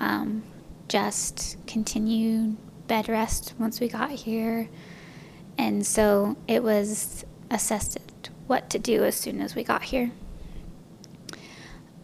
um, 0.00 0.42
just 0.88 1.56
continued 1.66 2.56
bed 2.86 3.08
rest 3.08 3.54
once 3.58 3.80
we 3.80 3.88
got 3.88 4.10
here 4.10 4.68
and 5.58 5.86
so 5.86 6.36
it 6.48 6.62
was 6.62 7.24
assessed 7.50 7.98
what 8.46 8.68
to 8.70 8.78
do 8.78 9.04
as 9.04 9.14
soon 9.14 9.40
as 9.40 9.54
we 9.54 9.64
got 9.64 9.84
here. 9.84 10.10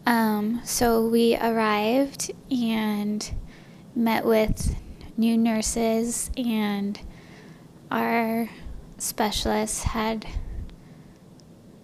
Um, 0.05 0.61
so 0.63 1.07
we 1.07 1.35
arrived 1.35 2.31
and 2.49 3.31
met 3.95 4.25
with 4.25 4.75
new 5.17 5.37
nurses, 5.37 6.31
and 6.35 6.99
our 7.91 8.49
specialist 8.97 9.83
had 9.83 10.25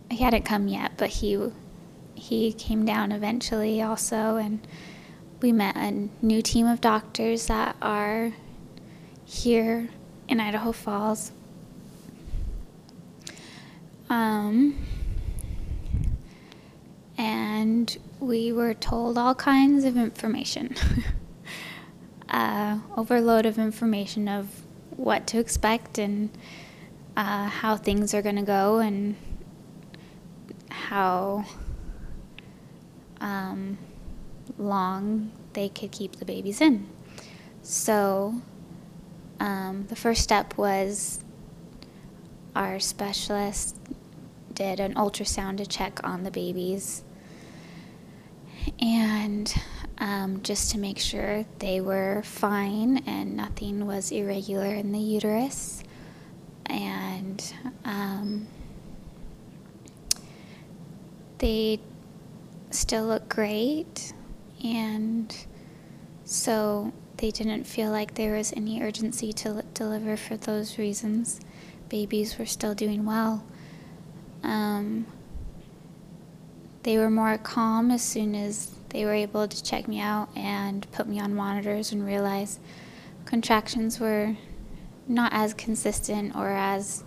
he 0.10 0.18
hadn't 0.18 0.46
come 0.46 0.68
yet, 0.68 0.94
but 0.98 1.10
he 1.10 1.52
he 2.16 2.54
came 2.54 2.86
down 2.86 3.12
eventually 3.12 3.82
also, 3.82 4.38
and 4.38 4.66
we 5.42 5.52
met 5.52 5.76
a 5.76 6.10
new 6.22 6.42
team 6.42 6.66
of 6.66 6.82
doctors 6.82 7.48
that 7.48 7.76
are 7.82 8.34
here 9.26 9.90
in 10.28 10.40
Idaho 10.40 10.72
Falls. 10.72 11.32
Um, 14.10 14.76
and 17.68 17.98
we 18.22 18.54
were 18.54 18.74
told 18.74 19.18
all 19.18 19.36
kinds 19.36 19.84
of 19.84 19.98
information. 19.98 20.74
uh, 22.30 22.80
overload 22.96 23.46
of 23.46 23.60
information 23.60 24.30
of 24.30 24.48
what 24.96 25.28
to 25.28 25.38
expect 25.38 25.98
and 25.98 26.30
uh, 27.18 27.48
how 27.48 27.76
things 27.76 28.14
are 28.14 28.22
going 28.22 28.38
to 28.38 28.42
go 28.42 28.78
and 28.78 29.18
how 30.70 31.44
um, 33.20 33.78
long 34.58 35.30
they 35.52 35.68
could 35.68 35.92
keep 35.92 36.16
the 36.16 36.26
babies 36.26 36.62
in. 36.62 36.88
So 37.64 38.36
um, 39.42 39.88
the 39.90 39.96
first 39.98 40.24
step 40.24 40.58
was 40.58 41.20
our 42.56 42.80
specialist 42.80 43.76
did 44.54 44.80
an 44.80 44.94
ultrasound 44.94 45.58
to 45.58 45.66
check 45.66 46.00
on 46.04 46.24
the 46.24 46.32
babies 46.32 47.04
and 48.80 49.54
um, 50.00 50.42
just 50.44 50.72
to 50.72 50.78
make 50.78 51.00
sure 51.00 51.46
they 51.60 51.82
were 51.82 52.22
fine 52.24 53.04
and 53.08 53.36
nothing 53.36 53.86
was 53.88 54.12
irregular 54.12 54.68
in 54.68 54.92
the 54.92 55.00
uterus. 55.00 55.84
And 56.68 57.42
um, 57.86 58.48
they 61.40 61.80
still 62.72 63.06
look 63.06 63.28
great. 63.30 64.14
And 64.64 65.36
so 66.26 66.94
they 67.18 67.32
didn't 67.32 67.64
feel 67.64 67.90
like 67.90 68.14
there 68.14 68.36
was 68.36 68.54
any 68.54 68.82
urgency 68.82 69.34
to 69.34 69.64
deliver 69.74 70.18
for 70.18 70.38
those 70.38 70.78
reasons. 70.78 71.40
Babies 71.90 72.38
were 72.38 72.46
still 72.46 72.76
doing 72.76 73.06
well. 73.06 73.44
Um, 74.44 75.08
they 76.88 76.98
were 76.98 77.10
more 77.10 77.38
calm 77.38 77.92
as 77.92 78.02
soon 78.02 78.34
as 78.34 78.72
they 78.92 79.04
were 79.04 79.14
able 79.14 79.46
to 79.46 79.62
check 79.62 79.90
me 79.90 80.00
out 80.00 80.30
and 80.38 80.90
put 80.94 81.06
me 81.06 81.20
on 81.20 81.36
monitors 81.36 81.92
and 81.92 82.06
realize 82.06 82.60
contractions 83.26 84.00
were 84.00 84.38
not 85.06 85.34
as 85.34 85.54
consistent 85.54 86.34
or 86.34 86.48
as 86.48 87.04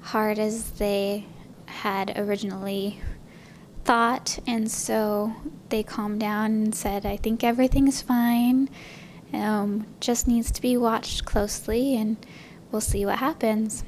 hard 0.00 0.40
as 0.40 0.72
they 0.72 1.24
had 1.66 2.18
originally 2.18 3.00
thought. 3.84 4.40
And 4.44 4.68
so 4.68 5.36
they 5.68 5.84
calmed 5.84 6.18
down 6.18 6.46
and 6.46 6.74
said, 6.74 7.06
I 7.06 7.16
think 7.16 7.44
everything's 7.44 8.02
fine. 8.02 8.68
Um, 9.32 9.86
just 10.00 10.26
needs 10.26 10.50
to 10.50 10.60
be 10.60 10.76
watched 10.76 11.24
closely 11.24 11.94
and 11.94 12.16
we'll 12.72 12.80
see 12.80 13.06
what 13.06 13.18
happens. 13.18 13.84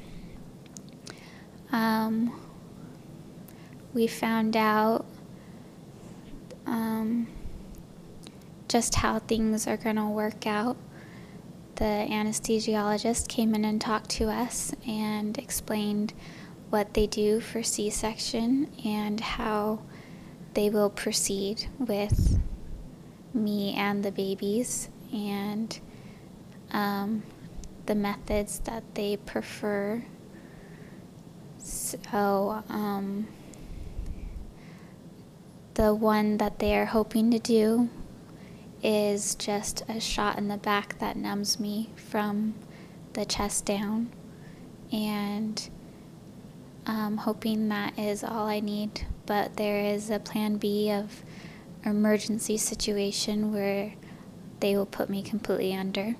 Um, 1.73 2.39
we 3.93 4.07
found 4.07 4.57
out 4.57 5.05
um, 6.65 7.27
just 8.67 8.95
how 8.95 9.19
things 9.19 9.67
are 9.67 9.77
going 9.77 9.97
to 9.97 10.07
work 10.07 10.47
out. 10.47 10.77
The 11.75 12.07
anesthesiologist 12.09 13.27
came 13.27 13.53
in 13.55 13.65
and 13.65 13.79
talked 13.79 14.09
to 14.11 14.29
us 14.29 14.73
and 14.87 15.37
explained 15.37 16.13
what 16.69 16.93
they 16.93 17.07
do 17.07 17.39
for 17.39 17.61
C 17.61 17.89
section 17.89 18.67
and 18.83 19.19
how 19.19 19.79
they 20.53 20.69
will 20.69 20.89
proceed 20.89 21.67
with 21.79 22.39
me 23.33 23.73
and 23.75 24.03
the 24.03 24.11
babies 24.11 24.89
and 25.11 25.79
um, 26.71 27.23
the 27.85 27.95
methods 27.95 28.59
that 28.59 28.83
they 28.95 29.17
prefer. 29.17 30.03
So, 31.57 32.63
um, 32.69 33.27
the 35.75 35.93
one 35.93 36.37
that 36.37 36.59
they 36.59 36.77
are 36.77 36.85
hoping 36.85 37.31
to 37.31 37.39
do 37.39 37.89
is 38.83 39.35
just 39.35 39.83
a 39.87 39.99
shot 39.99 40.37
in 40.37 40.47
the 40.47 40.57
back 40.57 40.99
that 40.99 41.15
numbs 41.15 41.59
me 41.59 41.89
from 41.95 42.53
the 43.13 43.25
chest 43.25 43.65
down. 43.65 44.11
And 44.91 45.69
I'm 46.85 47.17
hoping 47.17 47.69
that 47.69 47.97
is 47.97 48.23
all 48.23 48.47
I 48.47 48.59
need. 48.59 49.05
But 49.25 49.55
there 49.55 49.79
is 49.79 50.09
a 50.09 50.19
plan 50.19 50.57
B 50.57 50.91
of 50.91 51.23
emergency 51.85 52.57
situation 52.57 53.53
where 53.53 53.93
they 54.59 54.75
will 54.75 54.85
put 54.85 55.09
me 55.09 55.23
completely 55.23 55.73
under 55.73 56.15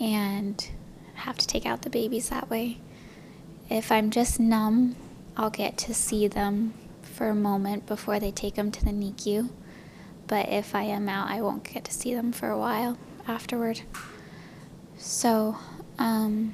and 0.00 0.68
have 1.14 1.36
to 1.38 1.46
take 1.46 1.66
out 1.66 1.82
the 1.82 1.90
babies 1.90 2.28
that 2.28 2.48
way. 2.48 2.78
If 3.68 3.90
I'm 3.90 4.10
just 4.10 4.38
numb, 4.38 4.96
I'll 5.36 5.50
get 5.50 5.76
to 5.78 5.94
see 5.94 6.28
them 6.28 6.74
for 7.16 7.30
a 7.30 7.34
moment 7.34 7.86
before 7.86 8.20
they 8.20 8.30
take 8.30 8.56
them 8.56 8.70
to 8.70 8.84
the 8.84 8.90
NICU. 8.90 9.48
But 10.26 10.50
if 10.50 10.74
I 10.74 10.82
am 10.82 11.08
out, 11.08 11.30
I 11.30 11.40
won't 11.40 11.64
get 11.64 11.84
to 11.84 11.92
see 11.92 12.14
them 12.14 12.30
for 12.30 12.50
a 12.50 12.58
while 12.58 12.98
afterward. 13.26 13.80
So 14.98 15.56
um, 15.98 16.52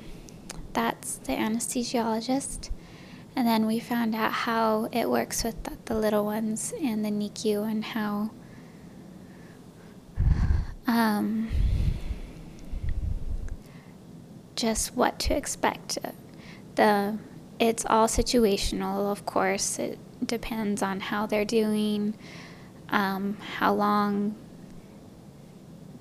that's 0.73 1.17
the 1.17 1.33
anesthesiologist. 1.33 2.71
And 3.35 3.49
then 3.49 3.67
we 3.67 3.81
found 3.81 4.15
out 4.15 4.33
how 4.33 4.89
it 4.93 5.11
works 5.11 5.43
with 5.43 5.61
the, 5.65 5.73
the 5.87 5.95
little 5.95 6.25
ones 6.25 6.73
and 6.81 7.05
the 7.05 7.11
NICU 7.11 7.69
and 7.69 7.85
how 7.85 8.31
um, 10.87 11.51
just 14.55 14.95
what 14.95 15.19
to 15.21 15.37
expect. 15.37 15.99
The 16.77 17.19
it's 17.59 17.85
all 17.87 18.07
situational, 18.07 19.11
of 19.11 19.25
course. 19.25 19.79
It 19.79 19.99
depends 20.25 20.83
on 20.83 21.01
how 21.01 21.27
they're 21.27 21.45
doing, 21.45 22.15
um, 22.91 23.37
how 23.59 23.73
long 23.75 24.35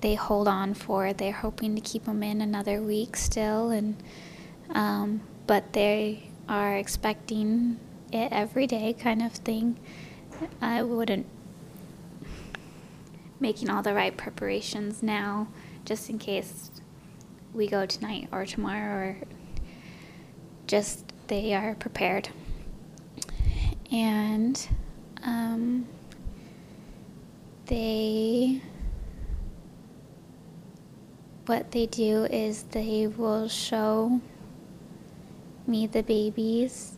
they 0.00 0.14
hold 0.14 0.48
on 0.48 0.74
for. 0.74 1.12
They're 1.12 1.32
hoping 1.32 1.74
to 1.74 1.80
keep 1.80 2.04
them 2.04 2.22
in 2.22 2.40
another 2.40 2.82
week 2.82 3.16
still, 3.16 3.70
and 3.70 3.96
um, 4.70 5.22
but 5.46 5.72
they 5.72 6.30
are 6.48 6.76
expecting 6.76 7.78
it 8.12 8.32
every 8.32 8.66
day, 8.66 8.92
kind 8.92 9.22
of 9.22 9.32
thing. 9.32 9.78
I 10.60 10.82
wouldn't 10.82 11.26
making 13.38 13.70
all 13.70 13.82
the 13.82 13.94
right 13.94 14.16
preparations 14.16 15.02
now, 15.02 15.48
just 15.84 16.08
in 16.08 16.18
case 16.18 16.70
we 17.52 17.66
go 17.66 17.86
tonight 17.86 18.28
or 18.32 18.46
tomorrow, 18.46 18.94
or 18.94 19.16
just 20.66 21.04
they 21.26 21.52
are 21.54 21.74
prepared. 21.74 22.28
And 23.92 24.68
um, 25.22 25.86
they, 27.66 28.62
what 31.46 31.70
they 31.72 31.86
do 31.86 32.24
is 32.24 32.62
they 32.64 33.06
will 33.06 33.48
show 33.48 34.20
me 35.66 35.86
the 35.86 36.02
babies 36.02 36.96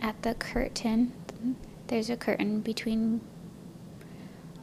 at 0.00 0.22
the 0.22 0.34
curtain. 0.34 1.12
There's 1.88 2.08
a 2.08 2.16
curtain 2.16 2.60
between 2.60 3.20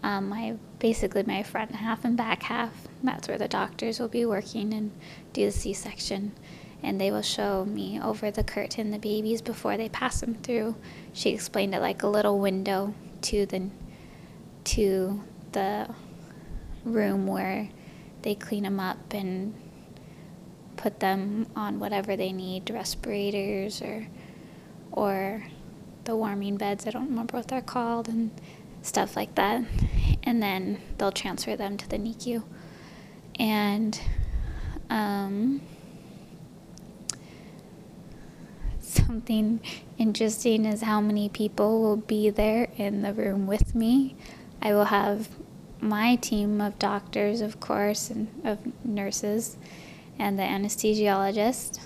um, 0.04 0.30
my 0.30 0.56
basically 0.80 1.24
my 1.24 1.44
front 1.44 1.76
half 1.76 2.06
and 2.06 2.18
back 2.18 2.44
half. 2.44 2.88
That's 3.04 3.28
where 3.28 3.38
the 3.38 3.48
doctors 3.48 4.00
will 4.00 4.08
be 4.08 4.26
working 4.26 4.74
and 4.74 4.92
do 5.34 5.46
the 5.46 5.52
C-section, 5.52 6.32
and 6.84 7.00
they 7.02 7.12
will 7.12 7.22
show 7.22 7.66
me 7.66 8.00
over 8.00 8.30
the 8.32 8.44
curtain 8.44 8.92
the 8.92 9.00
babies 9.00 9.42
before 9.42 9.78
they 9.78 9.90
pass 9.90 10.22
them 10.22 10.36
through. 10.36 10.76
She 11.14 11.32
explained 11.32 11.74
it 11.74 11.82
like 11.82 12.04
a 12.04 12.08
little 12.08 12.40
window 12.40 12.94
to 13.24 13.46
the 13.46 13.70
to 14.66 15.24
the 15.54 15.90
room 16.84 17.26
where 17.26 17.70
they 18.22 18.36
clean 18.36 18.64
them 18.64 18.80
up 18.80 19.14
and 19.14 19.54
put 20.76 21.00
them 21.00 21.48
on 21.56 21.80
whatever 21.80 22.16
they 22.16 22.32
need, 22.32 22.70
respirators 22.70 23.82
or 23.82 24.08
or 24.92 25.44
the 26.06 26.16
warming 26.16 26.58
beds. 26.58 26.88
I 26.88 26.92
don't 26.92 27.10
remember 27.10 27.38
what 27.38 27.48
they're 27.48 27.62
called 27.62 28.08
and 28.08 28.32
stuff 28.82 29.16
like 29.16 29.36
that. 29.36 29.64
And 30.24 30.42
then 30.42 30.82
they'll 30.98 31.12
transfer 31.12 31.56
them 31.56 31.78
to 31.78 31.88
the 31.90 31.98
NICU. 31.98 32.44
And 33.40 34.00
um, 34.90 35.62
something 39.08 39.62
interesting 39.98 40.66
is 40.66 40.82
how 40.82 41.00
many 41.00 41.30
people 41.30 41.82
will 41.82 41.98
be 41.98 42.30
there 42.30 42.68
in 42.76 43.02
the 43.02 43.14
room 43.14 43.48
with 43.48 43.74
me. 43.74 44.16
I 44.62 44.74
will 44.74 44.86
have 44.86 45.30
my 45.80 46.18
team 46.18 46.60
of 46.60 46.78
doctors, 46.78 47.40
of 47.40 47.60
course, 47.62 48.10
and 48.10 48.28
of 48.44 48.60
nurses, 48.86 49.56
and 50.20 50.38
the 50.38 50.44
anesthesiologist. 50.44 51.80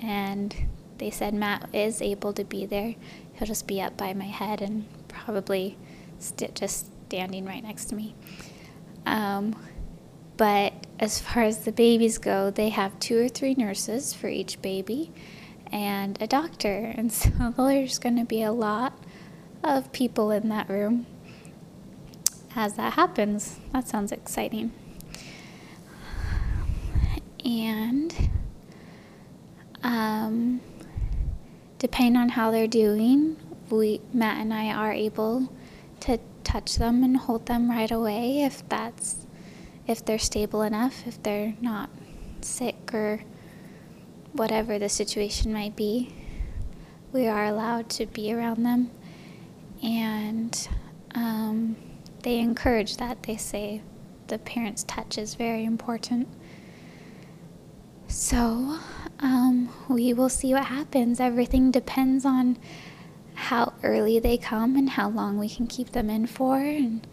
And 0.00 0.56
they 0.96 1.10
said 1.10 1.34
Matt 1.34 1.68
is 1.74 2.00
able 2.00 2.32
to 2.32 2.44
be 2.44 2.64
there. 2.64 2.94
He'll 3.34 3.46
just 3.46 3.66
be 3.66 3.82
up 3.82 3.96
by 3.98 4.14
my 4.14 4.24
head 4.24 4.62
and 4.62 4.86
probably 5.08 5.76
st- 6.18 6.54
just 6.54 6.86
standing 7.08 7.44
right 7.44 7.62
next 7.62 7.86
to 7.86 7.94
me. 7.94 8.14
Um, 9.04 9.54
but 10.38 10.72
as 10.98 11.20
far 11.20 11.42
as 11.42 11.64
the 11.64 11.72
babies 11.72 12.16
go, 12.16 12.50
they 12.50 12.70
have 12.70 12.98
two 13.00 13.22
or 13.22 13.28
three 13.28 13.54
nurses 13.54 14.14
for 14.14 14.28
each 14.28 14.62
baby 14.62 15.12
and 15.72 16.20
a 16.20 16.26
doctor. 16.26 16.92
And 16.96 17.12
so 17.12 17.30
there's 17.56 17.98
going 17.98 18.16
to 18.16 18.24
be 18.24 18.42
a 18.42 18.52
lot 18.52 18.98
of 19.62 19.92
people 19.92 20.30
in 20.30 20.48
that 20.50 20.68
room 20.68 21.06
as 22.54 22.74
that 22.74 22.94
happens. 22.94 23.58
That 23.72 23.88
sounds 23.88 24.12
exciting. 24.12 24.72
And 27.44 28.30
um, 29.82 30.60
depending 31.78 32.16
on 32.16 32.30
how 32.30 32.50
they're 32.50 32.66
doing, 32.66 33.36
we 33.70 34.00
Matt 34.12 34.38
and 34.38 34.52
I 34.52 34.72
are 34.72 34.92
able 34.92 35.52
to 36.00 36.18
touch 36.42 36.76
them 36.76 37.02
and 37.02 37.16
hold 37.16 37.46
them 37.46 37.70
right 37.70 37.90
away 37.90 38.42
if 38.42 38.66
that's 38.68 39.26
if 39.86 40.04
they're 40.04 40.18
stable 40.18 40.62
enough, 40.62 41.06
if 41.06 41.22
they're 41.22 41.54
not 41.60 41.90
sick 42.40 42.94
or 42.94 43.22
whatever 44.34 44.78
the 44.78 44.88
situation 44.88 45.52
might 45.52 45.76
be. 45.76 46.14
We 47.12 47.26
are 47.28 47.46
allowed 47.46 47.88
to 47.90 48.06
be 48.06 48.32
around 48.32 48.64
them, 48.64 48.90
and 49.82 50.68
um, 51.14 51.76
they 52.22 52.40
encourage 52.40 52.96
that. 52.96 53.22
They 53.22 53.36
say 53.36 53.82
the 54.26 54.38
parent's 54.38 54.82
touch 54.84 55.16
is 55.16 55.36
very 55.36 55.64
important. 55.64 56.28
So 58.08 58.78
um, 59.20 59.70
we 59.88 60.12
will 60.12 60.28
see 60.28 60.52
what 60.52 60.66
happens. 60.66 61.20
Everything 61.20 61.70
depends 61.70 62.24
on 62.24 62.58
how 63.34 63.72
early 63.82 64.18
they 64.18 64.36
come 64.36 64.76
and 64.76 64.90
how 64.90 65.08
long 65.08 65.38
we 65.38 65.48
can 65.48 65.66
keep 65.66 65.92
them 65.92 66.10
in 66.10 66.26
for. 66.26 66.58
And, 66.58 67.06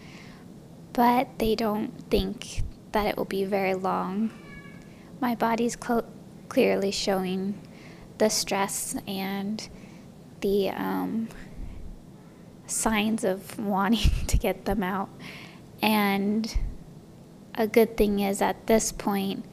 but 0.93 1.39
they 1.39 1.55
don't 1.55 1.91
think 2.09 2.61
that 2.91 3.07
it 3.07 3.17
will 3.17 3.25
be 3.25 3.43
very 3.43 3.73
long. 3.73 4.31
My 5.19 5.35
body's 5.35 5.77
cl- 5.81 6.05
clearly 6.51 6.91
showing 6.91 7.57
the 8.17 8.29
stress 8.29 8.97
and 9.07 9.69
the 10.41 10.69
um, 10.69 11.29
signs 12.67 13.23
of 13.23 13.57
wanting 13.65 14.11
to 14.27 14.37
get 14.37 14.65
them 14.65 14.83
out. 14.83 15.07
And 15.81 16.53
a 17.55 17.67
good 17.67 17.95
thing 17.95 18.19
is 18.19 18.41
at 18.41 18.67
this 18.67 18.91
point, 18.91 19.45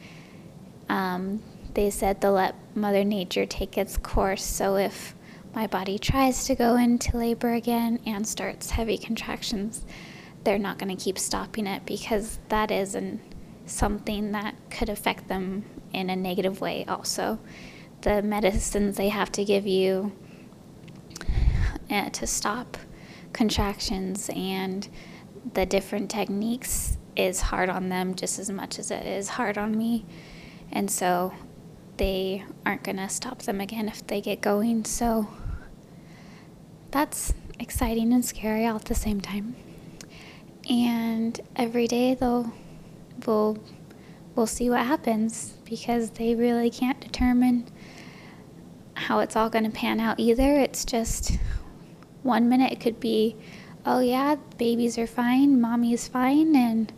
um, 0.88 1.40
they 1.74 1.88
said 1.90 2.20
they'll 2.20 2.32
let 2.32 2.56
Mother 2.74 3.04
Nature 3.04 3.46
take 3.46 3.78
its 3.78 3.96
course. 3.96 4.42
So 4.42 4.74
if 4.74 5.14
my 5.54 5.68
body 5.68 6.00
tries 6.00 6.46
to 6.46 6.56
go 6.56 6.74
into 6.74 7.16
labor 7.16 7.52
again 7.52 8.00
and 8.06 8.26
starts 8.26 8.70
heavy 8.70 8.98
contractions, 8.98 9.86
they're 10.42 10.58
not 10.58 10.78
going 10.78 10.94
to 10.94 11.00
keep 11.00 11.16
stopping 11.16 11.68
it 11.68 11.86
because 11.86 12.40
that 12.48 12.72
is 12.72 12.96
an, 12.96 13.20
something 13.66 14.32
that 14.32 14.56
could 14.68 14.88
affect 14.88 15.28
them 15.28 15.62
in 15.92 16.10
a 16.10 16.16
negative 16.16 16.60
way 16.60 16.84
also. 16.86 17.38
The 18.02 18.22
medicines 18.22 18.96
they 18.96 19.08
have 19.08 19.32
to 19.32 19.44
give 19.44 19.66
you 19.66 20.12
uh, 21.90 22.10
to 22.10 22.26
stop 22.26 22.76
contractions 23.32 24.30
and 24.34 24.88
the 25.54 25.66
different 25.66 26.10
techniques 26.10 26.96
is 27.16 27.40
hard 27.40 27.68
on 27.68 27.88
them 27.88 28.14
just 28.14 28.38
as 28.38 28.50
much 28.50 28.78
as 28.78 28.90
it 28.90 29.04
is 29.06 29.30
hard 29.30 29.58
on 29.58 29.76
me. 29.76 30.04
And 30.70 30.90
so 30.90 31.32
they 31.96 32.44
aren't 32.64 32.84
going 32.84 32.96
to 32.96 33.08
stop 33.08 33.42
them 33.42 33.60
again 33.60 33.88
if 33.88 34.06
they 34.06 34.20
get 34.20 34.40
going. 34.40 34.84
So 34.84 35.28
that's 36.90 37.34
exciting 37.58 38.12
and 38.12 38.24
scary 38.24 38.66
all 38.66 38.76
at 38.76 38.84
the 38.84 38.94
same 38.94 39.20
time. 39.20 39.56
And 40.70 41.40
every 41.56 41.86
day 41.86 42.14
they'll 42.14 42.52
we'll 43.26 43.58
we'll 44.38 44.46
see 44.46 44.70
what 44.70 44.86
happens 44.86 45.54
because 45.64 46.10
they 46.10 46.32
really 46.36 46.70
can't 46.70 47.00
determine 47.00 47.66
how 48.94 49.18
it's 49.18 49.34
all 49.34 49.50
going 49.50 49.64
to 49.64 49.70
pan 49.70 49.98
out 49.98 50.20
either. 50.20 50.60
It's 50.60 50.84
just 50.84 51.36
one 52.22 52.48
minute 52.48 52.70
it 52.70 52.78
could 52.78 53.00
be 53.00 53.36
oh 53.84 53.98
yeah, 53.98 54.36
babies 54.56 54.96
are 54.96 55.08
fine, 55.08 55.60
mommy's 55.60 56.06
fine, 56.06 56.54
and 56.54 56.92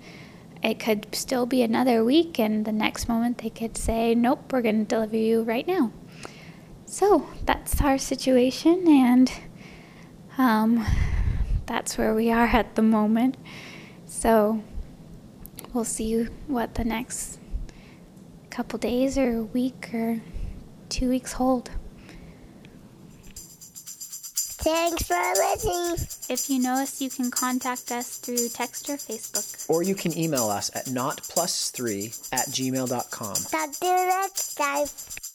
it 0.62 0.78
could 0.78 1.14
still 1.14 1.46
be 1.46 1.62
another 1.62 2.04
week, 2.04 2.38
and 2.38 2.66
the 2.66 2.72
next 2.72 3.08
moment 3.08 3.38
they 3.38 3.48
could 3.48 3.78
say, 3.78 4.14
nope, 4.14 4.52
we're 4.52 4.60
going 4.60 4.84
to 4.84 4.94
deliver 4.94 5.16
you 5.16 5.42
right 5.42 5.66
now. 5.66 5.92
So 6.84 7.26
that's 7.46 7.80
our 7.80 7.96
situation, 7.96 8.86
and 8.86 9.32
um, 10.36 10.84
that's 11.64 11.96
where 11.96 12.14
we 12.14 12.30
are 12.30 12.48
at 12.48 12.74
the 12.74 12.82
moment. 12.82 13.36
So 14.04 14.62
we'll 15.72 15.84
see 15.84 16.24
what 16.46 16.74
the 16.74 16.84
next 16.84 17.38
couple 18.50 18.78
days 18.78 19.16
or 19.16 19.42
week 19.42 19.90
or 19.94 20.20
two 20.88 21.08
weeks 21.08 21.32
hold. 21.32 21.70
Thanks 24.62 25.04
for 25.04 25.14
listening. 25.14 26.06
If 26.28 26.50
you 26.50 26.60
know 26.60 26.74
us, 26.74 27.00
you 27.00 27.08
can 27.08 27.30
contact 27.30 27.90
us 27.90 28.18
through 28.18 28.50
text 28.50 28.90
or 28.90 28.96
Facebook. 28.96 29.70
Or 29.70 29.82
you 29.82 29.94
can 29.94 30.16
email 30.18 30.50
us 30.50 30.70
at 30.74 30.84
notplus3 30.84 32.32
at 32.32 32.46
gmail.com. 32.48 33.34
Talk 33.34 33.72
to 33.72 33.86
you 33.86 34.06
next 34.08 34.54
time. 34.56 35.29